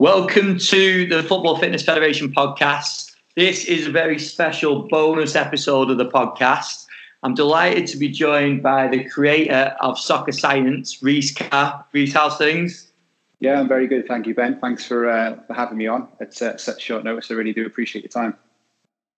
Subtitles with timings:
[0.00, 3.16] Welcome to the Football Fitness Federation podcast.
[3.34, 6.86] This is a very special bonus episode of the podcast.
[7.24, 11.84] I'm delighted to be joined by the creator of Soccer Science, Reese Carr.
[11.92, 12.92] Reese, how's things?
[13.40, 14.06] Yeah, I'm very good.
[14.06, 14.60] Thank you, Ben.
[14.60, 17.28] Thanks for, uh, for having me on at uh, such short notice.
[17.32, 18.36] I really do appreciate your time.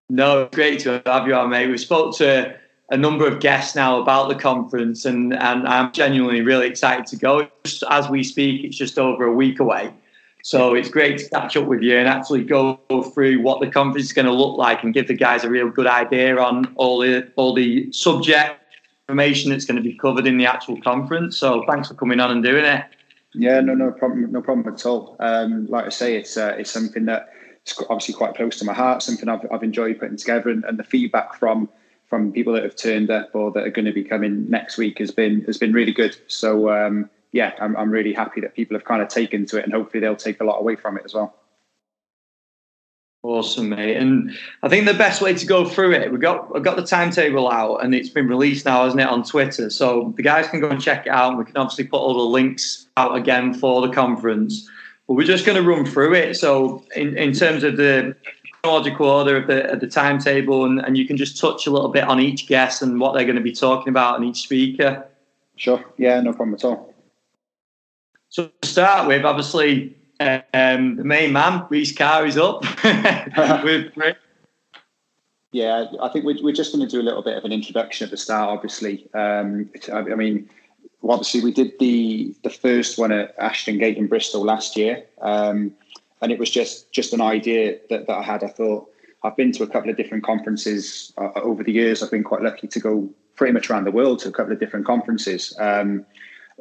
[0.09, 1.69] No, great to have you on, mate.
[1.69, 2.57] We spoke to
[2.89, 7.17] a number of guests now about the conference, and, and I'm genuinely really excited to
[7.17, 7.49] go.
[7.65, 9.93] Just as we speak, it's just over a week away.
[10.43, 12.81] So it's great to catch up with you and actually go
[13.15, 15.69] through what the conference is going to look like and give the guys a real
[15.69, 18.61] good idea on all the all the subject
[19.09, 21.37] information that's going to be covered in the actual conference.
[21.37, 22.85] So thanks for coming on and doing it.
[23.35, 25.17] Yeah, no, no problem, no problem at all.
[25.21, 27.29] Um, like I say, it's uh, it's something that
[27.67, 29.03] is obviously quite close to my heart.
[29.03, 31.69] Something I've, I've enjoyed putting together, and, and the feedback from
[32.09, 34.99] from people that have turned up or that are going to be coming next week
[34.99, 36.17] has been has been really good.
[36.29, 36.71] So.
[36.71, 39.73] Um, yeah, I'm, I'm really happy that people have kind of taken to it and
[39.73, 41.35] hopefully they'll take a lot away from it as well.
[43.23, 43.99] Awesome, mate.
[43.99, 46.87] And I think the best way to go through it, we've got I've got the
[46.87, 49.69] timetable out and it's been released now, isn't it, on Twitter?
[49.69, 51.29] So the guys can go and check it out.
[51.29, 54.67] And we can obviously put all the links out again for the conference.
[55.07, 56.37] But we're just going to run through it.
[56.37, 58.17] So in, in terms of the
[58.63, 61.91] chronological order of the, of the timetable, and, and you can just touch a little
[61.91, 65.07] bit on each guest and what they're going to be talking about and each speaker.
[65.57, 65.85] Sure.
[65.99, 66.90] Yeah, no problem at all.
[68.31, 72.63] So to start with, obviously, um, the main man, Reese Carr, is up
[73.65, 73.93] with
[75.51, 78.05] Yeah, I think we're, we're just going to do a little bit of an introduction
[78.05, 78.51] at the start.
[78.51, 80.49] Obviously, um, I, mean,
[81.03, 85.73] obviously we did the the first one at Ashton Gate in Bristol last year, um,
[86.23, 88.45] and it was just just an idea that, that I had.
[88.45, 88.89] I thought
[89.25, 92.01] I've been to a couple of different conferences uh, over the years.
[92.01, 94.61] I've been quite lucky to go pretty much around the world to a couple of
[94.61, 95.53] different conferences.
[95.59, 96.07] Um,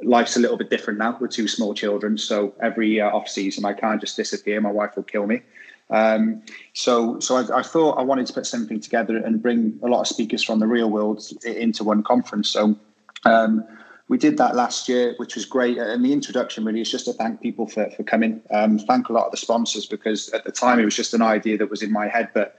[0.03, 2.17] life's a little bit different now with two small children.
[2.17, 4.59] So every uh, off season, I can't just disappear.
[4.61, 5.41] My wife will kill me.
[5.89, 9.87] Um, so, so I, I, thought I wanted to put something together and bring a
[9.87, 12.49] lot of speakers from the real world into one conference.
[12.49, 12.77] So,
[13.25, 13.65] um,
[14.07, 15.77] we did that last year, which was great.
[15.77, 18.41] And the introduction really is just to thank people for, for coming.
[18.51, 21.21] Um, thank a lot of the sponsors because at the time it was just an
[21.21, 22.55] idea that was in my head, but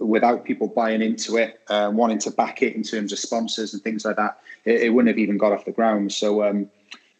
[0.00, 3.82] without people buying into it, uh, wanting to back it in terms of sponsors and
[3.82, 6.12] things like that, it, it wouldn't have even got off the ground.
[6.12, 6.68] So um,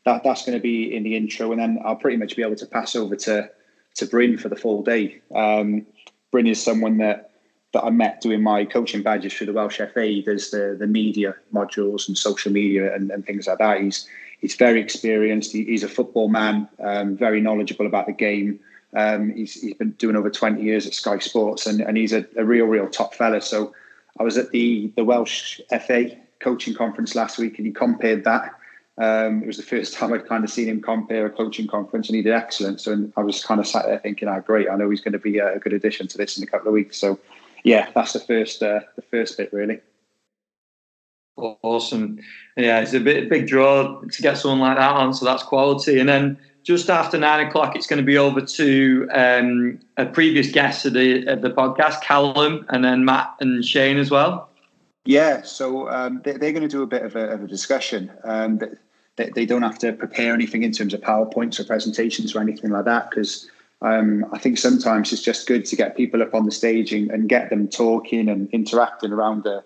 [0.08, 2.56] that that's going to be in the intro, and then I'll pretty much be able
[2.56, 3.50] to pass over to
[3.96, 5.20] to Bryn for the full day.
[5.34, 5.86] Um,
[6.30, 7.30] Bryn is someone that
[7.74, 10.22] that I met doing my coaching badges through the Welsh FA.
[10.24, 13.80] There's the the media modules and social media and, and things like that.
[13.80, 14.08] He's
[14.40, 15.52] he's very experienced.
[15.52, 18.60] He, he's a football man, um, very knowledgeable about the game.
[18.94, 22.24] Um, he's, he's been doing over 20 years at Sky Sports, and, and he's a,
[22.38, 23.42] a real, real top fella.
[23.42, 23.74] So
[24.18, 28.57] I was at the the Welsh FA coaching conference last week, and he compared that
[28.98, 32.08] um, it was the first time I'd kind of seen him compare a coaching conference,
[32.08, 32.80] and he did excellent.
[32.80, 34.68] So I was kind of sat there thinking, "Oh, great!
[34.68, 36.74] I know he's going to be a good addition to this in a couple of
[36.74, 37.18] weeks." So,
[37.62, 39.80] yeah, that's the first uh, the first bit really.
[41.36, 42.18] Awesome,
[42.56, 46.00] yeah, it's a bit big draw to get someone like that on, so that's quality.
[46.00, 50.50] And then just after nine o'clock, it's going to be over to um, a previous
[50.50, 54.48] guest of the of the podcast, Callum, and then Matt and Shane as well.
[55.04, 58.10] Yeah, so um, they, are going to do a bit of a, of a discussion.
[58.24, 58.60] Um,
[59.18, 62.70] they, they don't have to prepare anything in terms of PowerPoints or presentations or anything
[62.70, 63.50] like that because
[63.82, 67.10] um, I think sometimes it's just good to get people up on the stage and,
[67.10, 69.62] and get them talking and interacting around a,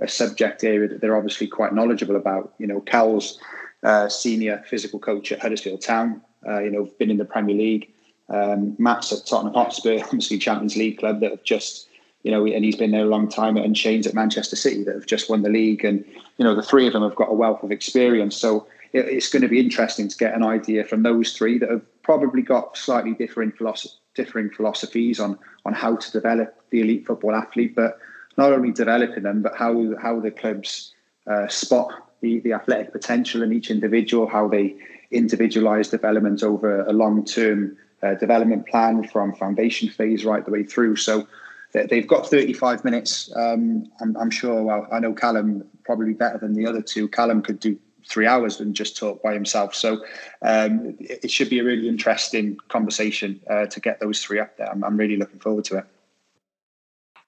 [0.00, 2.54] a, subject area that they're obviously quite knowledgeable about.
[2.58, 3.40] You know, Cal's
[3.82, 7.92] uh, senior physical coach at Huddersfield Town, uh, you know, been in the Premier League.
[8.28, 11.88] Um, Matt's at Tottenham Hotspur, obviously Champions League club that have just,
[12.22, 14.94] you know, and he's been there a long time, and Shane's at Manchester City that
[14.94, 15.84] have just won the league.
[15.84, 16.04] And,
[16.38, 18.36] you know, the three of them have got a wealth of experience.
[18.36, 18.68] So
[18.98, 22.42] it's going to be interesting to get an idea from those three that have probably
[22.42, 27.74] got slightly different philosophy, differing philosophies on on how to develop the elite football athlete,
[27.74, 27.98] but
[28.36, 30.94] not only developing them, but how how the clubs
[31.26, 34.76] uh, spot the, the athletic potential in each individual, how they
[35.10, 40.62] individualize development over a long term uh, development plan from foundation phase right the way
[40.62, 40.96] through.
[40.96, 41.26] So
[41.72, 43.30] they've got 35 minutes.
[43.36, 44.62] Um, I'm, I'm, sure.
[44.62, 47.08] Well, I know Callum probably better than the other two.
[47.08, 49.74] Callum could do three hours and just talk by himself.
[49.74, 50.04] So
[50.42, 54.70] um, it, should be a really interesting conversation uh, to get those three up there.
[54.70, 55.84] I'm, I'm, really looking forward to it.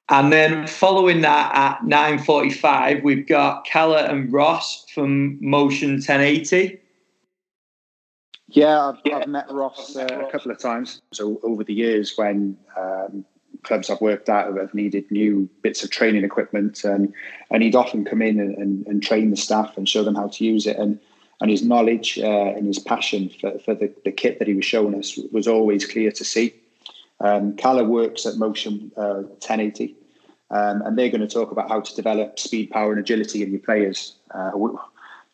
[0.09, 6.81] And then following that at 9.45, we've got Keller and Ross from Motion 1080.
[8.51, 11.03] Yeah, I've, I've met Ross uh, a couple of times.
[11.13, 13.27] So over the years when um,
[13.69, 17.13] clubs I've worked at have needed new bits of training equipment, and
[17.51, 20.29] and he'd often come in and, and, and, train the staff and show them how
[20.29, 20.77] to use it.
[20.77, 20.99] And
[21.41, 24.65] and his knowledge uh, and his passion for, for the, the kit that he was
[24.65, 26.53] showing us was always clear to see.
[27.21, 27.57] Um,
[27.87, 29.95] works at Motion uh, 1080,
[30.51, 33.51] um, and they're going to talk about how to develop speed, power, and agility in
[33.51, 34.17] your players.
[34.33, 34.51] Uh,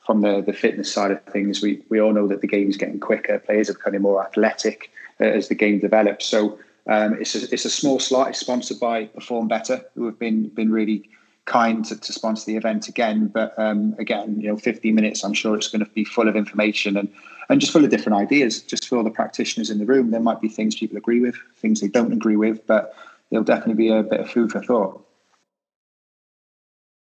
[0.04, 2.76] from the, the fitness side of things, we, we all know that the game is
[2.76, 3.38] getting quicker.
[3.38, 4.90] Players are becoming more athletic
[5.20, 6.26] uh, as the game develops.
[6.26, 8.28] So um, it's a, it's a small slot.
[8.28, 11.08] It's sponsored by Perform Better, who have been been really
[11.46, 13.28] kind to, to sponsor the event again.
[13.28, 15.24] But um, again, you know, 15 minutes.
[15.24, 17.08] I'm sure it's going to be full of information and
[17.48, 18.60] and just full of different ideas.
[18.62, 21.80] Just for the practitioners in the room, there might be things people agree with, things
[21.80, 22.94] they don't agree with, but
[23.30, 25.03] there'll definitely be a bit of food for thought.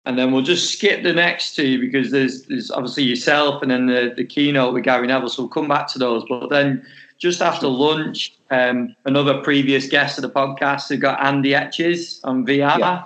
[0.09, 3.85] And then we'll just skip the next two because there's there's obviously yourself and then
[3.85, 5.29] the, the keynote with Gary Neville.
[5.29, 6.25] So we'll come back to those.
[6.27, 6.83] But then
[7.19, 12.47] just after lunch, um, another previous guest of the podcast, we've got Andy Etches on
[12.47, 12.79] VR.
[12.79, 13.05] Yeah.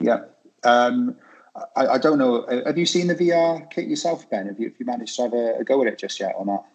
[0.00, 0.20] yeah.
[0.62, 1.16] Um,
[1.74, 2.46] I, I, don't know.
[2.64, 4.46] Have you seen the VR kit yourself, Ben?
[4.46, 6.46] Have you, have you managed to have a, a, go at it just yet or
[6.46, 6.66] not?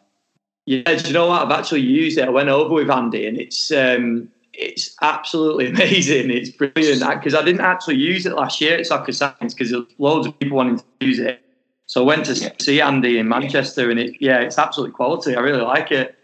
[0.66, 1.44] Yeah, do you know what?
[1.44, 2.26] I've actually used it.
[2.26, 6.30] I went over with Andy, and it's um, it's absolutely amazing.
[6.30, 9.86] It's brilliant because I didn't actually use it last year at Soccer Science because there's
[9.98, 11.42] loads of people wanting to use it.
[11.86, 12.52] So I went to yeah.
[12.60, 15.36] see Andy in Manchester, and it yeah, it's absolutely quality.
[15.36, 16.16] I really like it.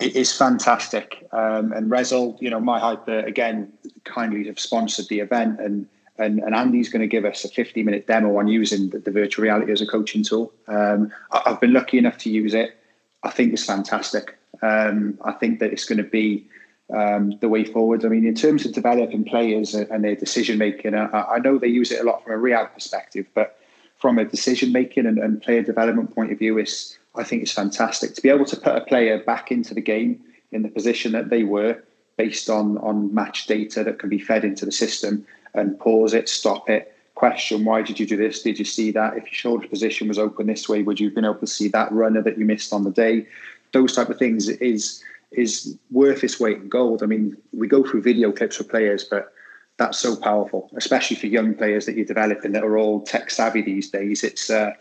[0.00, 1.28] It is fantastic.
[1.32, 3.72] Um, and Rezzil, you know, MyHyper again
[4.04, 5.86] kindly have sponsored the event, and
[6.18, 9.10] and, and Andy's going to give us a 50 minute demo on using the, the
[9.10, 10.52] virtual reality as a coaching tool.
[10.68, 12.76] Um, I, have been lucky enough to use it.
[13.22, 14.36] I think it's fantastic.
[14.62, 16.46] Um, I think that it's going to be
[16.92, 18.04] um, the way forward.
[18.04, 21.68] I mean, in terms of developing players and their decision making, I, I, know they
[21.68, 23.58] use it a lot from a rehab perspective, but
[23.98, 27.52] from a decision making and, and player development point of view, is I think it's
[27.52, 31.12] fantastic to be able to put a player back into the game in the position
[31.12, 31.82] that they were
[32.16, 36.28] based on on match data that can be fed into the system and pause it,
[36.28, 38.42] stop it, question why did you do this?
[38.42, 39.16] Did you see that?
[39.16, 41.68] If your shoulder position was open this way, would you have been able to see
[41.68, 43.26] that runner that you missed on the day?
[43.72, 45.02] Those type of things is
[45.34, 47.02] is worth its weight in gold.
[47.02, 49.32] I mean, we go through video clips for players, but
[49.78, 53.62] that's so powerful, especially for young players that you're developing that are all tech savvy
[53.62, 54.22] these days.
[54.22, 54.72] It's uh,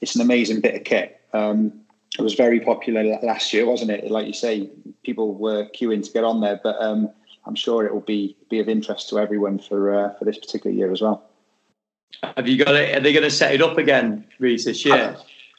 [0.00, 1.20] it's an amazing bit of kit.
[1.32, 1.72] Um,
[2.18, 4.10] it was very popular last year, wasn't it?
[4.10, 4.70] Like you say,
[5.04, 7.10] people were queuing to get on there, but um,
[7.44, 10.74] I'm sure it will be be of interest to everyone for uh, for this particular
[10.74, 11.28] year as well.
[12.36, 12.96] Have you got it?
[12.96, 15.16] Are they going to set it up again, Reese, this year?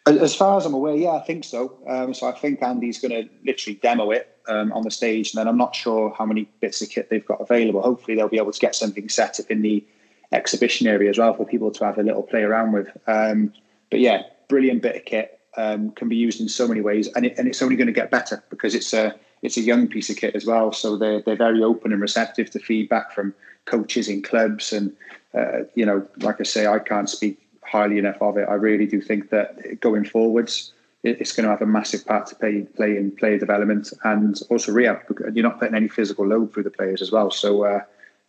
[0.07, 1.77] Uh, as far as I'm aware, yeah, I think so.
[1.87, 5.39] Um, so I think Andy's going to literally demo it um, on the stage, and
[5.39, 7.81] then I'm not sure how many bits of kit they've got available.
[7.81, 9.83] Hopefully, they'll be able to get something set up in the
[10.31, 12.89] exhibition area as well for people to have a little play around with.
[13.07, 13.53] Um,
[13.89, 15.39] but yeah, brilliant bit of kit.
[15.55, 17.93] Um, can be used in so many ways, and, it, and it's only going to
[17.93, 20.71] get better because it's a it's a young piece of kit as well.
[20.71, 23.33] So they're they're very open and receptive to feedback from
[23.65, 24.95] coaches in clubs, and
[25.33, 28.47] uh, you know, like I say, I can't speak highly enough of it.
[28.47, 30.71] I really do think that going forwards,
[31.03, 34.71] it's going to have a massive part to play play in player development and also
[34.71, 35.01] rehab.
[35.33, 37.81] You're not putting any physical load through the players as well, so uh,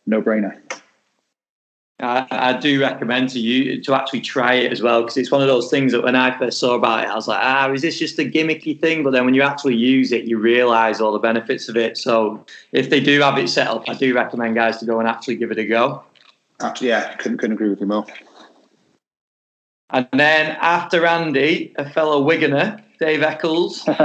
[0.07, 0.61] no brainer.
[2.01, 5.41] I, I, do recommend to you to actually try it as well because it's one
[5.41, 7.83] of those things that when I first saw about it, I was like, ah, is
[7.83, 9.03] this just a gimmicky thing?
[9.03, 11.99] But then when you actually use it, you realise all the benefits of it.
[11.99, 15.09] So if they do have it set up, I do recommend guys to go and
[15.09, 16.05] actually give it a go.
[16.61, 18.07] Actually, yeah, couldn't couldn't agree with you more.
[19.91, 23.89] And then after Andy, a fellow Wiganer, Dave Eccles.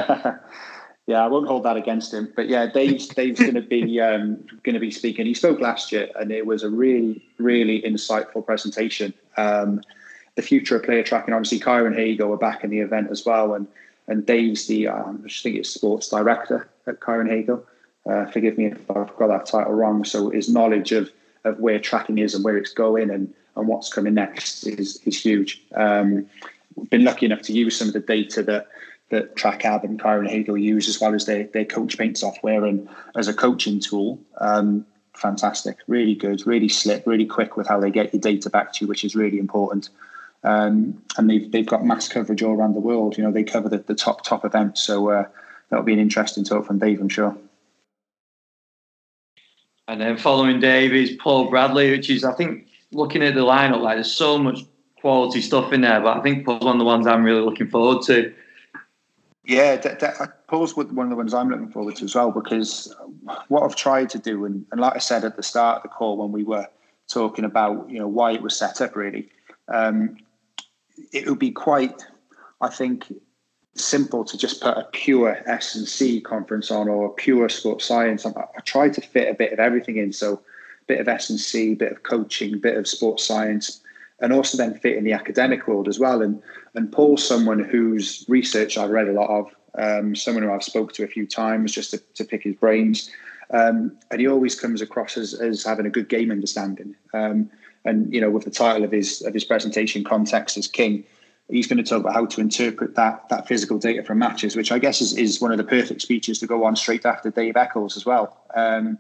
[1.06, 2.32] Yeah, I won't hold that against him.
[2.36, 5.26] But yeah, Dave's Dave's going to be um, going to be speaking.
[5.26, 9.14] He spoke last year, and it was a really really insightful presentation.
[9.38, 9.82] Um,
[10.36, 11.34] the future of player tracking.
[11.34, 13.68] Obviously, ChyronHego are back in the event as well, and
[14.08, 17.62] and Dave's the um, I think it's sports director at ChyronHego.
[18.10, 20.06] Uh, forgive me if I've got that title wrong.
[20.06, 21.12] So his knowledge of
[21.44, 25.22] of where tracking is and where it's going and and what's coming next is is
[25.22, 25.62] huge.
[25.76, 26.28] Um,
[26.90, 28.68] been lucky enough to use some of the data that
[29.10, 33.28] that TRACAB and ChyronHego use, as well as their, their Coach Paint software and as
[33.28, 34.20] a coaching tool.
[34.40, 38.74] Um, fantastic, really good, really slick, really quick with how they get your data back
[38.74, 39.90] to you, which is really important.
[40.44, 43.18] Um, and they've, they've got mass coverage all around the world.
[43.18, 44.82] You know, they cover the, the top, top events.
[44.82, 45.28] So uh,
[45.70, 47.38] that'll be an interesting talk from Dave, I'm sure.
[49.88, 53.82] And then following Dave is Paul Bradley, which is, I think, looking at the lineup,
[53.82, 54.62] like there's so much
[55.04, 57.68] quality stuff in there, but I think Paul's one of the ones I'm really looking
[57.68, 58.34] forward to.
[59.46, 62.96] Yeah, that, that, Paul's one of the ones I'm looking forward to as well because
[63.50, 65.90] what I've tried to do, and, and like I said at the start of the
[65.90, 66.68] call when we were
[67.10, 69.30] talking about you know why it was set up, really,
[69.68, 70.16] um,
[71.12, 72.02] it would be quite,
[72.62, 73.12] I think,
[73.76, 77.84] simple to just put a pure S and C conference on or a pure sports
[77.84, 78.26] science.
[78.26, 80.42] I, I tried to fit a bit of everything in, so
[80.88, 83.82] bit of S and C, bit of coaching, bit of sports science,
[84.20, 86.22] and also then fit in the academic world as well.
[86.22, 86.42] And
[86.76, 89.48] and Paul's someone whose research I've read a lot of,
[89.78, 93.10] um, someone who I've spoke to a few times just to, to pick his brains.
[93.52, 96.96] Um, and he always comes across as, as having a good game understanding.
[97.14, 97.50] Um,
[97.86, 101.04] and you know, with the title of his of his presentation, "Context is King,"
[101.50, 104.72] he's going to talk about how to interpret that that physical data from matches, which
[104.72, 107.58] I guess is, is one of the perfect speeches to go on straight after Dave
[107.58, 108.46] Eccles as well.
[108.56, 108.98] Um,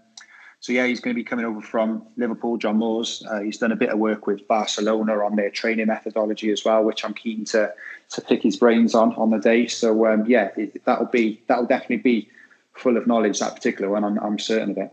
[0.63, 3.21] so yeah, he's going to be coming over from Liverpool, John Moores.
[3.29, 6.85] Uh, he's done a bit of work with Barcelona on their training methodology as well,
[6.85, 7.73] which I'm keen to
[8.11, 9.67] to pick his brains on on the day.
[9.67, 12.29] So um, yeah, it, that'll be that'll definitely be
[12.71, 14.05] full of knowledge that particular one.
[14.05, 14.91] I'm, I'm certain of it.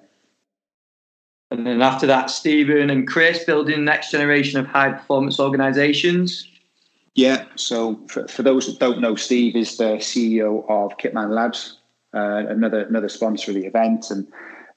[1.52, 6.48] And then after that, Stephen and Chris building next generation of high performance organizations.
[7.14, 7.44] Yeah.
[7.54, 11.76] So for, for those that don't know, Steve is the CEO of Kitman Labs,
[12.12, 14.26] uh, another another sponsor of the event, and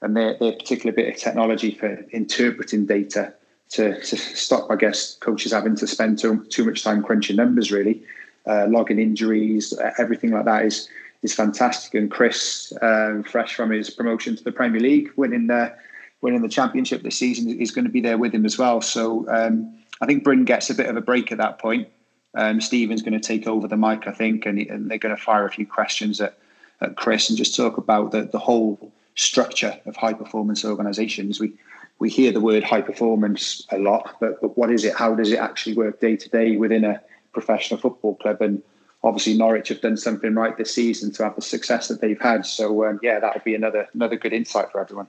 [0.04, 3.32] and their, their particular bit of technology for interpreting data
[3.70, 7.72] to, to stop, I guess, coaches having to spend too, too much time crunching numbers,
[7.72, 8.02] really,
[8.46, 10.88] uh, logging injuries, everything like that is
[11.22, 11.94] is fantastic.
[11.94, 15.74] And Chris, um, fresh from his promotion to the Premier League, winning the
[16.20, 18.82] winning the championship this season, is going to be there with him as well.
[18.82, 21.88] So um, I think Bryn gets a bit of a break at that point.
[22.34, 25.20] Um, Stephen's going to take over the mic, I think, and, and they're going to
[25.20, 26.36] fire a few questions at,
[26.80, 31.40] at Chris and just talk about the, the whole structure of high performance organizations.
[31.40, 31.54] We
[32.00, 34.94] we hear the word high performance a lot, but, but what is it?
[34.96, 37.00] How does it actually work day to day within a
[37.32, 38.42] professional football club?
[38.42, 38.62] And
[39.04, 42.46] obviously Norwich have done something right this season to have the success that they've had.
[42.46, 45.08] So um, yeah, that would be another another good insight for everyone.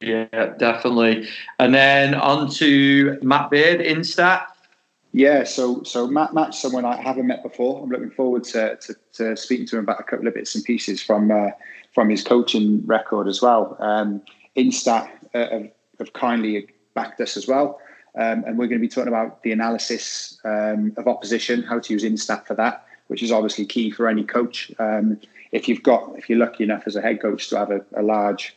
[0.00, 1.28] Yeah, definitely.
[1.58, 4.46] And then on to Matt Beard, Instat.
[5.16, 7.80] Yeah, so so Matt Matt's someone I haven't met before.
[7.80, 10.64] I'm looking forward to, to, to speaking to him about a couple of bits and
[10.64, 11.50] pieces from uh,
[11.92, 13.76] from his coaching record as well.
[13.78, 14.22] Um,
[14.56, 17.78] Instat uh, have, have, kindly backed us as well.
[18.16, 21.92] Um, and we're going to be talking about the analysis um, of opposition, how to
[21.92, 24.72] use Instat for that, which is obviously key for any coach.
[24.80, 25.20] Um,
[25.52, 28.02] if you've got, if you're lucky enough as a head coach to have a, a
[28.02, 28.56] large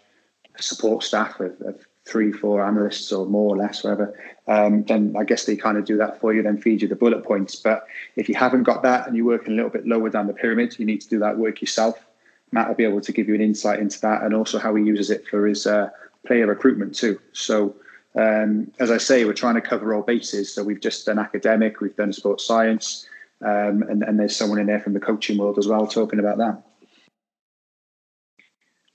[0.60, 5.24] support staff of, of, three, four analysts or more or less, whatever, um, then I
[5.24, 7.56] guess they kind of do that for you, then feed you the bullet points.
[7.56, 7.86] But
[8.16, 10.80] if you haven't got that and you're working a little bit lower down the pyramid,
[10.80, 12.04] you need to do that work yourself.
[12.52, 14.84] Matt will be able to give you an insight into that and also how he
[14.84, 15.90] uses it for his uh,
[16.26, 17.20] player recruitment too.
[17.34, 17.76] So,
[18.16, 20.54] um, as I say, we're trying to cover all bases.
[20.54, 23.08] So we've just done academic, we've done sports science,
[23.42, 26.38] um, and, and there's someone in there from the coaching world as well talking about
[26.38, 26.64] that.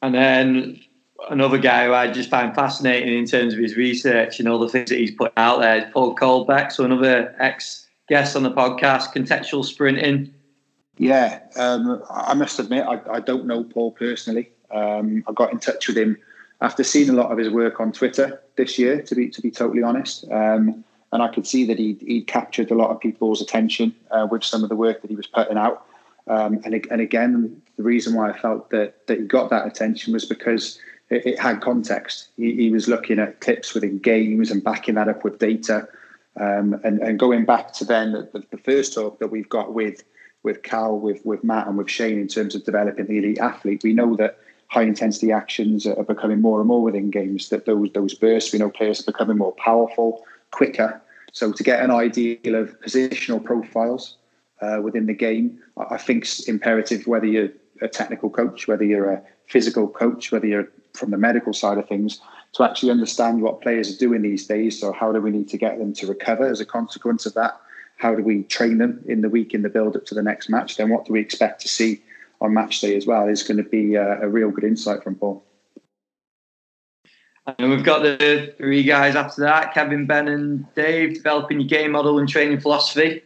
[0.00, 0.80] And then
[1.30, 4.68] another guy who I just find fascinating in terms of his research and all the
[4.68, 8.50] things that he's put out there is Paul Caldbeck, so another ex guest on the
[8.50, 10.32] podcast, contextual sprinting.
[10.98, 14.50] Yeah, um, I must admit, I, I, don't know Paul personally.
[14.70, 16.18] Um, I got in touch with him
[16.60, 19.02] after seeing a lot of his work on Twitter this year.
[19.02, 22.70] To be to be totally honest, um, and I could see that he he captured
[22.70, 25.56] a lot of people's attention uh, with some of the work that he was putting
[25.56, 25.86] out.
[26.28, 30.12] Um, and and again, the reason why I felt that that he got that attention
[30.12, 30.78] was because
[31.12, 32.28] it, it had context.
[32.36, 35.86] He, he, was looking at clips within games and backing that up with data.
[36.40, 40.02] Um, and, and going back to then the, the first talk that we've got with
[40.42, 43.82] with Cal, with with Matt, and with Shane in terms of developing the elite athlete.
[43.84, 44.38] We know that
[44.68, 47.50] high intensity actions are becoming more and more within games.
[47.50, 51.00] That those those bursts, we know players are becoming more powerful, quicker.
[51.32, 54.16] So to get an idea of positional profiles
[54.60, 57.50] uh, within the game, I think it's imperative whether you're
[57.80, 61.88] a technical coach, whether you're a physical coach, whether you're from the medical side of
[61.88, 62.20] things,
[62.52, 64.78] to actually understand what players are doing these days.
[64.78, 67.60] So how do we need to get them to recover as a consequence of that?
[68.02, 70.48] how do we train them in the week in the build up to the next
[70.48, 70.76] match?
[70.76, 72.02] Then what do we expect to see
[72.40, 73.28] on match day as well?
[73.28, 75.44] Is going to be a, a real good insight from Paul.
[77.58, 81.92] And we've got the three guys after that: Kevin, Ben, and Dave, developing your game
[81.92, 83.22] model and training philosophy.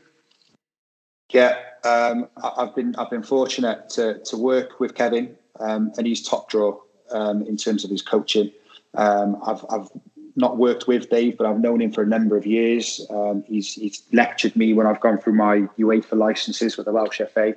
[1.32, 6.23] Yeah, um, I've been I've been fortunate to to work with Kevin, um, and he's
[6.23, 6.78] top draw
[7.10, 8.50] um, in terms of his coaching.
[8.94, 9.90] Um, I've I've
[10.36, 13.04] not worked with Dave, but I've known him for a number of years.
[13.10, 17.22] Um, he's, he's lectured me when I've gone through my UEFA licenses with the Welsh
[17.32, 17.54] FA,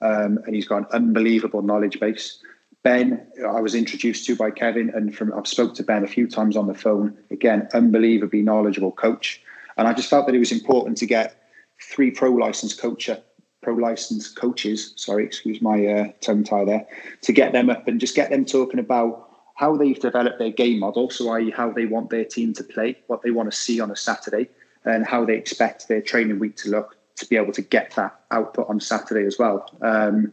[0.00, 2.38] um, and he's got an unbelievable knowledge base.
[2.82, 6.26] Ben, I was introduced to by Kevin, and from I've spoke to Ben a few
[6.26, 7.16] times on the phone.
[7.30, 9.40] Again, unbelievably knowledgeable coach,
[9.76, 11.36] and I just felt that it was important to get
[11.80, 13.22] three pro license coacher,
[13.62, 14.92] pro license coaches.
[14.96, 16.86] Sorry, excuse my uh, tongue tie there.
[17.22, 20.80] To get them up and just get them talking about how they've developed their game
[20.80, 23.80] model, so i.e., how they want their team to play, what they want to see
[23.80, 24.48] on a Saturday,
[24.84, 28.18] and how they expect their training week to look to be able to get that
[28.30, 29.68] output on Saturday as well.
[29.82, 30.32] Um,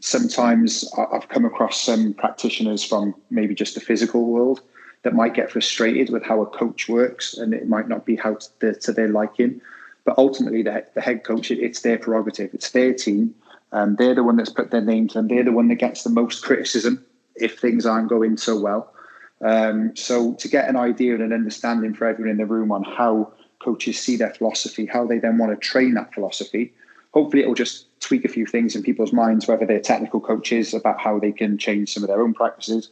[0.00, 4.60] sometimes I've come across some practitioners from maybe just the physical world
[5.02, 8.36] that might get frustrated with how a coach works and it might not be how
[8.60, 9.60] to, to their liking.
[10.04, 13.34] But ultimately, the, the head coach, it, it's their prerogative, it's their team.
[13.72, 15.28] Um, they're the one that's put their name to them.
[15.28, 18.92] They're the one that gets the most criticism if things aren't going so well.
[19.40, 22.84] Um, so to get an idea and an understanding for everyone in the room on
[22.84, 23.32] how
[23.62, 26.72] coaches see their philosophy, how they then want to train that philosophy,
[27.12, 30.74] hopefully it will just tweak a few things in people's minds, whether they're technical coaches
[30.74, 32.90] about how they can change some of their own practices,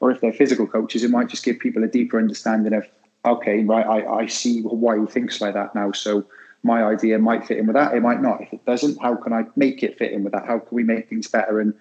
[0.00, 2.86] or if they're physical coaches, it might just give people a deeper understanding of,
[3.24, 5.92] okay, right, I, I see why he thinks like that now.
[5.92, 6.24] So
[6.64, 7.94] my idea might fit in with that.
[7.94, 8.40] It might not.
[8.40, 10.46] If it doesn't, how can I make it fit in with that?
[10.46, 11.74] How can we make things better and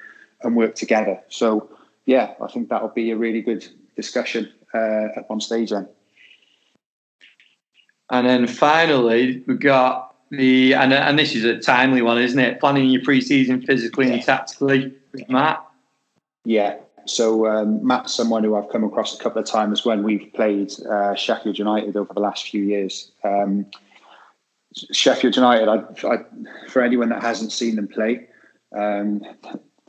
[0.44, 1.20] and work together?
[1.30, 1.70] So
[2.06, 5.88] yeah, I think that'll be a really good discussion uh, up on stage then.
[8.10, 12.60] And then finally, we've got the and and this is a timely one, isn't it?
[12.60, 15.66] Planning your pre-season physically and tactically with Matt.
[16.44, 16.75] Yeah.
[17.06, 20.72] So um, Matt's someone who I've come across a couple of times when we've played
[20.90, 23.12] uh, Sheffield United over the last few years.
[23.24, 23.66] Um,
[24.92, 26.18] Sheffield United, I, I,
[26.70, 28.27] for anyone that hasn't seen them play,
[28.75, 29.22] um,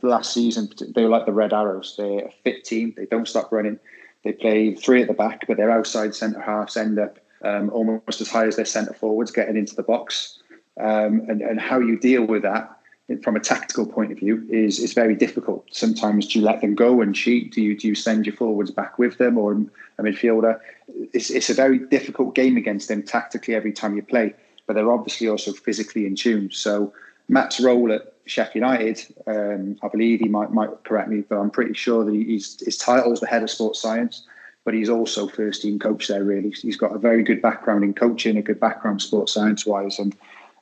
[0.01, 1.95] last season they were like the Red Arrows.
[1.97, 2.93] They're a fit team.
[2.95, 3.79] They don't stop running.
[4.23, 8.21] They play three at the back, but their outside centre halves end up um, almost
[8.21, 10.39] as high as their centre forwards getting into the box.
[10.79, 12.75] Um, and, and how you deal with that
[13.23, 15.67] from a tactical point of view is is very difficult.
[15.71, 17.53] Sometimes do you let them go and cheat?
[17.53, 20.59] Do you do you send your forwards back with them or a midfielder?
[21.13, 24.33] It's it's a very difficult game against them tactically every time you play
[24.67, 26.49] but they're obviously also physically in tune.
[26.51, 26.93] So
[27.27, 31.51] Matt's role at Sheffield United, um, I believe he might might correct me, but I'm
[31.51, 34.25] pretty sure that he's, his title is the head of sports science,
[34.63, 36.23] but he's also first team coach there.
[36.23, 39.99] Really, he's got a very good background in coaching, a good background sports science wise,
[39.99, 40.15] and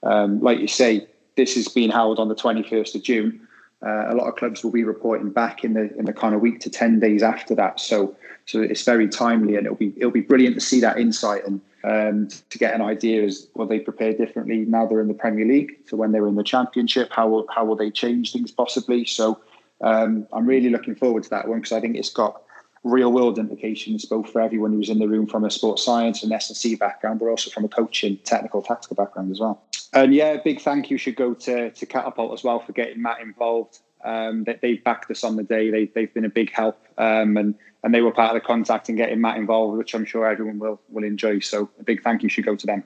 [0.04, 1.08] um, like you say,
[1.38, 3.48] this is being held on the 21st of June.
[3.86, 6.42] Uh, a lot of clubs will be reporting back in the in the kind of
[6.42, 7.80] week to 10 days after that.
[7.80, 11.46] So so it's very timely, and it'll be it'll be brilliant to see that insight
[11.46, 15.14] and um, to get an idea as will they prepare differently now they're in the
[15.14, 17.10] Premier League to when they were in the Championship.
[17.12, 19.06] How will how will they change things possibly?
[19.06, 19.40] So
[19.82, 22.42] um, I'm really looking forward to that one because I think it's got
[22.84, 26.32] real world implications both for everyone who's in the room from a sports science and
[26.34, 29.64] S&C background, but also from a coaching, technical, tactical background as well.
[29.94, 33.02] And yeah, a big thank you should go to to Catapult as well for getting
[33.02, 33.80] Matt involved.
[34.04, 35.70] Um, they, they've backed us on the day.
[35.70, 38.90] They, they've been a big help, um, and and they were part of the contact
[38.90, 41.40] and getting Matt involved, which I'm sure everyone will will enjoy.
[41.40, 42.84] So a big thank you should go to them.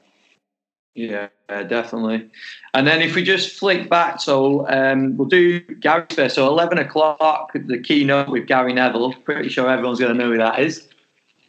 [0.97, 2.27] Yeah, definitely.
[2.73, 6.33] And then if we just flick back, so um, we'll do Gary first.
[6.33, 9.13] So 11 o'clock, the keynote with Gary Neville.
[9.13, 10.87] Pretty sure everyone's going to know who that is.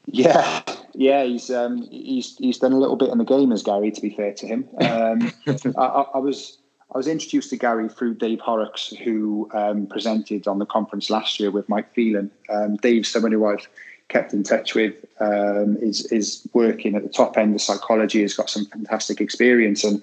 [0.04, 3.90] Yeah, yeah, he's um, he's he's done a little bit in the game as Gary.
[3.90, 5.32] To be fair to him, um,
[5.78, 6.57] I, I, was
[6.94, 11.38] I was introduced to Gary through Dave Horrocks, who um, presented on the conference last
[11.38, 12.30] year with Mike Phelan.
[12.48, 13.68] Um, Dave's someone who I've
[14.08, 18.34] kept in touch with, um, is is working at the top end of psychology, has
[18.34, 20.02] got some fantastic experience, and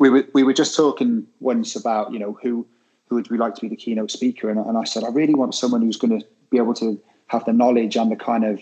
[0.00, 2.66] we were we were just talking once about you know who
[3.08, 5.34] who would we like to be the keynote speaker, and, and I said I really
[5.34, 8.60] want someone who's going to be able to have the knowledge and the kind of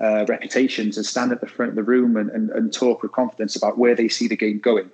[0.00, 3.12] uh, reputation to stand at the front of the room and, and, and talk with
[3.12, 4.90] confidence about where they see the game going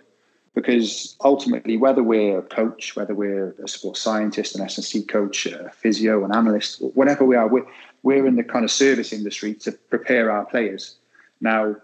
[0.57, 5.69] because ultimately, whether we're a coach, whether we're a sports scientist, an S&C coach, a
[5.69, 7.67] physio, an analyst, whatever we are, we're,
[8.03, 10.97] we're in the kind of service industry to prepare our players.
[11.43, 11.77] Now,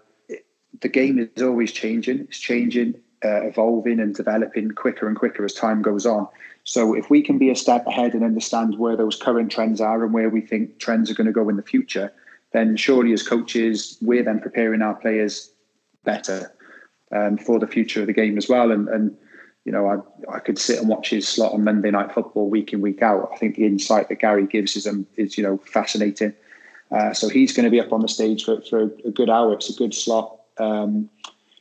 [0.81, 2.21] the game is always changing.
[2.21, 6.27] It's changing, uh, evolving, and developing quicker and quicker as time goes on.
[6.63, 10.03] So, if we can be a step ahead and understand where those current trends are
[10.03, 12.11] and where we think trends are going to go in the future,
[12.53, 15.51] then surely as coaches, we're then preparing our players
[16.03, 16.51] better
[17.13, 18.71] um, for the future of the game as well.
[18.71, 19.15] And, and
[19.65, 22.73] you know, I, I could sit and watch his slot on Monday Night Football week
[22.73, 23.29] in week out.
[23.33, 26.33] I think the insight that Gary gives is um, is you know fascinating.
[26.91, 29.53] Uh, so he's going to be up on the stage for, for a good hour.
[29.53, 30.39] It's a good slot.
[30.59, 31.09] Um,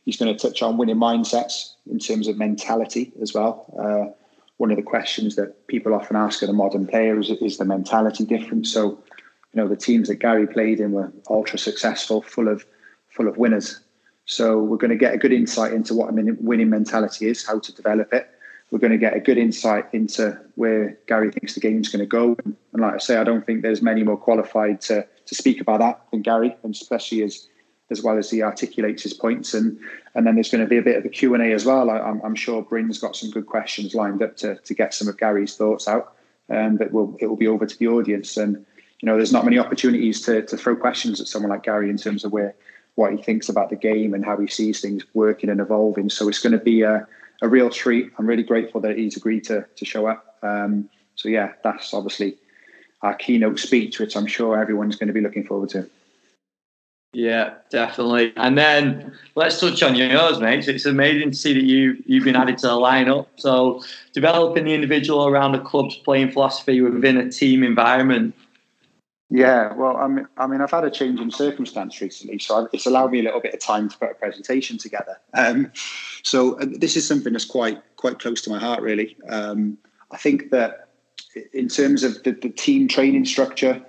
[0.04, 3.64] he's going to touch on winning mindsets in terms of mentality as well.
[3.78, 4.12] Uh,
[4.58, 7.64] one of the questions that people often ask of a modern player is, is the
[7.64, 8.66] mentality different?
[8.66, 12.66] So, you know, the teams that Gary played in were ultra successful, full of
[13.08, 13.80] full of winners.
[14.26, 17.58] So we're going to get a good insight into what a winning mentality is, how
[17.58, 18.28] to develop it.
[18.70, 22.06] We're going to get a good insight into where Gary thinks the game's going to
[22.06, 22.36] go.
[22.44, 25.80] And like I say, I don't think there's many more qualified to to speak about
[25.80, 27.48] that than Gary, and especially as
[27.90, 29.52] as well as he articulates his points.
[29.52, 29.78] And
[30.14, 31.90] and then there's going to be a bit of a Q and A as well.
[31.90, 35.08] I, am I'm sure Bryn's got some good questions lined up to to get some
[35.08, 36.16] of Gary's thoughts out.
[36.48, 38.36] Um, but we'll, it will be over to the audience.
[38.38, 38.64] And
[39.00, 41.98] you know, there's not many opportunities to to throw questions at someone like Gary in
[41.98, 42.54] terms of where
[42.94, 46.10] what he thinks about the game and how he sees things working and evolving.
[46.10, 47.06] So it's going to be a,
[47.40, 48.12] a real treat.
[48.18, 50.36] I'm really grateful that he's agreed to to show up.
[50.42, 52.36] Um, so yeah, that's obviously
[53.02, 55.88] our keynote speech, which I'm sure everyone's going to be looking forward to.
[57.14, 58.32] Yeah, definitely.
[58.36, 60.66] And then let's touch on yours, mate.
[60.66, 63.26] It's amazing to see that you you've been added to the lineup.
[63.36, 63.82] So
[64.14, 68.34] developing the individual around the club's playing philosophy within a team environment.
[69.34, 72.84] Yeah, well, I mean, I mean, I've had a change in circumstance recently, so it's
[72.84, 75.18] allowed me a little bit of time to put a presentation together.
[75.32, 75.72] Um,
[76.22, 79.16] so uh, this is something that's quite quite close to my heart, really.
[79.30, 79.78] Um,
[80.10, 80.88] I think that
[81.54, 83.80] in terms of the, the team training structure,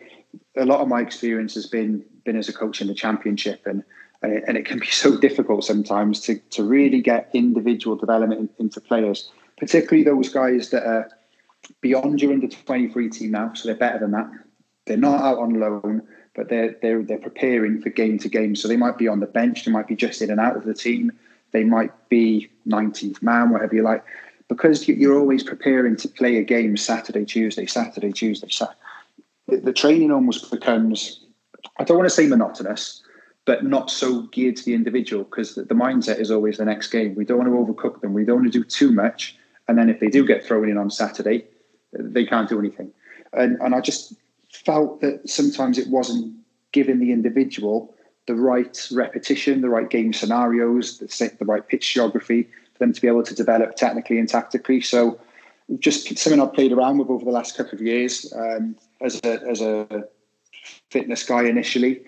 [0.55, 3.83] a lot of my experience has been been as a coach in the championship, and
[4.21, 9.29] and it, can be so difficult sometimes to to really get individual development into players,
[9.57, 11.09] particularly those guys that are
[11.81, 14.31] beyond your under twenty three team now, so they're better than that.
[14.85, 16.01] They're not out on loan,
[16.35, 18.55] but they're they're they're preparing for game to game.
[18.55, 20.65] So they might be on the bench, they might be just in and out of
[20.65, 21.11] the team,
[21.51, 24.03] they might be 19th man, whatever you like,
[24.47, 28.49] because you're always preparing to play a game Saturday, Tuesday, Saturday, Tuesday.
[28.49, 28.79] Saturday.
[29.47, 31.23] The training almost becomes
[31.77, 33.01] I don't want to say monotonous,
[33.45, 36.87] but not so geared to the individual because the, the, mindset is always the next
[36.87, 37.15] game.
[37.15, 38.13] We don't want to overcook them.
[38.13, 39.37] We don't want to do too much.
[39.67, 41.45] And then if they do get thrown in on Saturday,
[41.93, 42.91] they can't do anything.
[43.33, 44.13] And, and I just
[44.53, 46.33] felt that sometimes it wasn't
[46.71, 47.93] giving the individual
[48.25, 53.01] the right repetition, the right game scenarios, the, the right pitch geography for them to
[53.01, 54.79] be able to develop technically and tactically.
[54.79, 55.19] So
[55.79, 59.41] just something I've played around with over the last couple of years um, as a,
[59.49, 60.05] as a
[60.89, 62.01] fitness guy initially.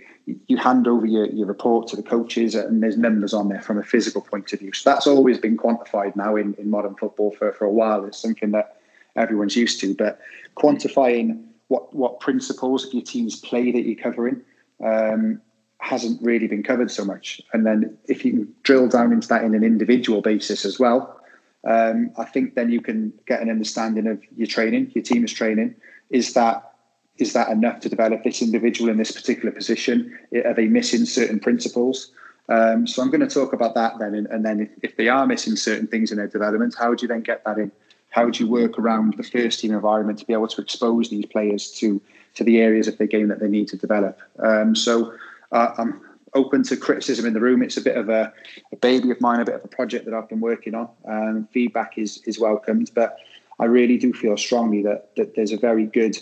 [0.47, 3.77] You hand over your, your report to the coaches, and there's numbers on there from
[3.77, 4.73] a physical point of view.
[4.73, 8.05] So that's always been quantified now in, in modern football for, for a while.
[8.05, 8.77] It's something that
[9.15, 9.93] everyone's used to.
[9.93, 10.19] But
[10.57, 14.41] quantifying what, what principles of your team's play that you're covering
[14.83, 15.41] um,
[15.79, 17.41] hasn't really been covered so much.
[17.53, 21.19] And then if you can drill down into that in an individual basis as well,
[21.65, 25.33] um, I think then you can get an understanding of your training, your team is
[25.33, 25.75] training.
[26.09, 26.71] Is that
[27.17, 30.17] is that enough to develop this individual in this particular position?
[30.43, 32.11] Are they missing certain principles?
[32.49, 35.07] Um, so I'm going to talk about that then, and, and then if, if, they
[35.07, 37.71] are missing certain things in their development, how do you then get that in?
[38.15, 41.25] How do you work around the first team environment to be able to expose these
[41.25, 42.01] players to
[42.35, 44.17] to the areas of their game that they need to develop?
[44.39, 45.13] Um, so
[45.51, 45.99] uh, I'm
[46.33, 47.61] open to criticism in the room.
[47.61, 48.31] It's a bit of a,
[48.71, 50.87] a, baby of mine, a bit of a project that I've been working on.
[51.05, 53.17] Um, feedback is is welcomed, but
[53.59, 56.17] I really do feel strongly that that there's a very good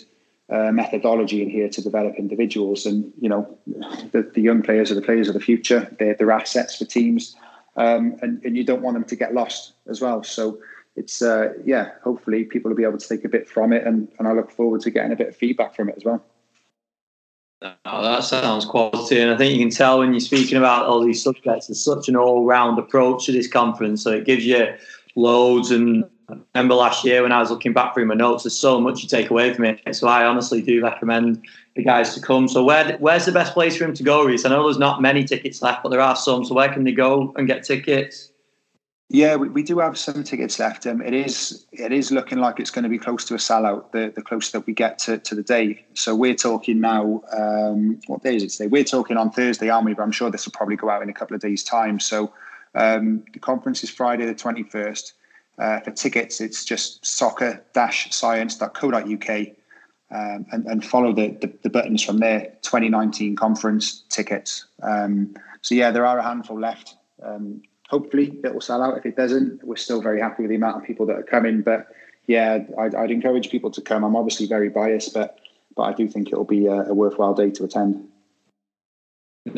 [0.50, 2.86] uh, methodology in here to develop individuals.
[2.86, 3.56] And you know,
[4.10, 5.94] the, the, young players are the players of the future.
[6.00, 7.36] They're, they're assets for teams,
[7.76, 10.24] um, and, and you don't want them to get lost as well.
[10.24, 10.58] So
[10.96, 14.08] it's uh, yeah, hopefully people will be able to take a bit from it, and,
[14.18, 16.24] and I look forward to getting a bit of feedback from it as well.
[17.62, 21.04] Oh, that sounds quality, and I think you can tell when you're speaking about all
[21.04, 21.68] these subjects.
[21.68, 24.74] There's such an all-round approach to this conference, so it gives you
[25.16, 28.56] loads and I remember last year when I was looking back through my notes, there's
[28.56, 29.94] so much you take away from it.
[29.94, 31.44] So I honestly do recommend
[31.76, 32.48] the guys to come.
[32.48, 34.44] So where where's the best place for him to go, Reese?
[34.44, 36.44] I know there's not many tickets left, but there are some.
[36.44, 38.30] So where can they go and get tickets?
[39.14, 40.88] Yeah, we, we do have some tickets left.
[40.88, 43.92] Um, it is it is looking like it's going to be close to a sellout.
[43.92, 45.84] The the closer that we get to, to the day.
[45.94, 47.22] So we're talking now.
[47.32, 48.66] Um, what day is it today?
[48.66, 49.94] We're talking on Thursday, aren't we?
[49.94, 52.00] But I'm sure this will probably go out in a couple of days' time.
[52.00, 52.32] So
[52.74, 55.12] um, the conference is Friday the 21st.
[55.60, 59.30] Uh, for tickets, it's just soccer-science.co.uk
[60.10, 64.66] um, and, and follow the, the, the, buttons from there, 2019 conference tickets.
[64.82, 66.96] Um, so, yeah, there are a handful left.
[67.22, 67.62] Um,
[67.94, 68.98] hopefully, it will sell out.
[68.98, 71.62] If it doesn't, we're still very happy with the amount of people that are coming.
[71.62, 71.80] But,
[72.26, 74.02] yeah, I'd, I'd encourage people to come.
[74.04, 75.38] I'm obviously very biased, but
[75.76, 77.92] but I do think it will be a, a worthwhile day to attend.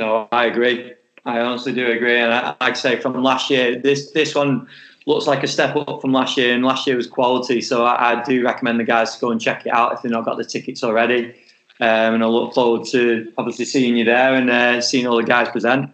[0.03, 0.93] No, I agree.
[1.25, 2.19] I honestly do agree.
[2.25, 4.67] And I, like I say, from last year, this this one
[5.07, 7.61] looks like a step up from last year, and last year was quality.
[7.61, 10.17] So I, I do recommend the guys to go and check it out if they've
[10.19, 11.21] not got the tickets already.
[11.79, 15.31] Um, and I look forward to obviously seeing you there and uh, seeing all the
[15.35, 15.91] guys present.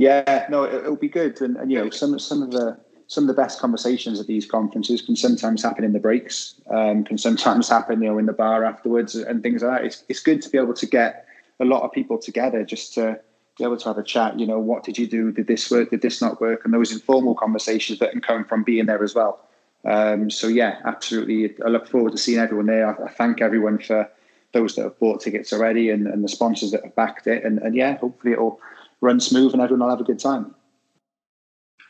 [0.00, 3.24] Yeah, no, it, will be good, and, and, you know some some of the some
[3.24, 7.18] of the best conversations at these conferences can sometimes happen in the breaks, um, can
[7.18, 9.84] sometimes happen you know in the bar afterwards and things like that.
[9.84, 11.26] It's it's good to be able to get
[11.60, 13.20] a lot of people together just to
[13.58, 14.40] be able to have a chat.
[14.40, 15.32] You know, what did you do?
[15.32, 15.90] Did this work?
[15.90, 16.64] Did this not work?
[16.64, 19.46] And those informal conversations that can come from being there as well.
[19.84, 21.54] Um, so yeah, absolutely.
[21.62, 22.88] I look forward to seeing everyone there.
[22.88, 24.08] I, I, thank everyone for
[24.52, 27.44] those that have bought tickets already and, and the sponsors that have backed it.
[27.44, 28.60] And, and yeah, hopefully it'll
[29.00, 30.54] run smooth and everyone will have a good time.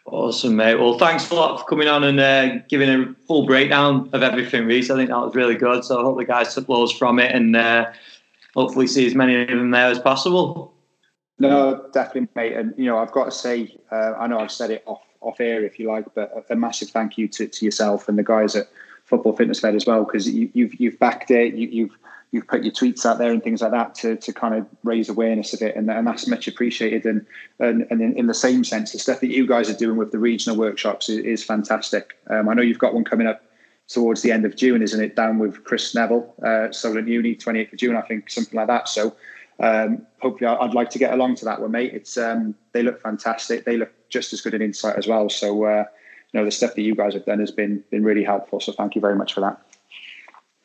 [0.07, 0.77] Awesome, mate.
[0.77, 4.67] Well, thanks a lot for coming on and uh, giving a full breakdown of everything,
[4.67, 4.91] Reese.
[4.91, 5.85] I think that was really good.
[5.85, 7.93] So I hope the guys took loads from it and uh,
[8.55, 10.75] hopefully see as many of them there as possible.
[11.39, 12.57] No, definitely, mate.
[12.57, 15.41] And you know, I've got to say, uh, I know I've said it off off
[15.41, 18.23] air if you like, but a, a massive thank you to, to yourself and the
[18.23, 18.69] guys at
[19.05, 21.55] Football Fitness Fed as well because you, have you've, you've backed it.
[21.55, 22.00] You, you've
[22.33, 25.09] you've put your tweets out there and things like that to, to kind of raise
[25.09, 27.05] awareness of it, and, and that's much appreciated.
[27.05, 27.27] And
[27.59, 30.13] and, and in, in, the same sense, the stuff that you guys are doing with
[30.13, 32.17] the regional workshops is, is fantastic.
[32.29, 33.43] Um, I know you've got one coming up
[33.89, 35.17] towards the end of June, isn't it?
[35.17, 38.89] Down with Chris Neville, uh, Solent Uni, 28th of June, I think, something like that.
[38.89, 39.17] So
[39.59, 41.93] um, hopefully, I'd like to get along to that one, mate.
[41.93, 43.65] It's um, they look fantastic.
[43.65, 45.29] They look just as good an insight as well.
[45.29, 45.85] So uh,
[46.33, 48.61] you know, the stuff that you guys have done has been been really helpful.
[48.61, 49.61] So thank you very much for that.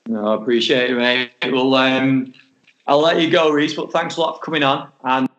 [0.07, 1.31] No, I appreciate it, mate.
[1.43, 2.33] Well, um,
[2.87, 3.73] I'll let you go, Reese.
[3.73, 5.29] But thanks a lot for coming on and.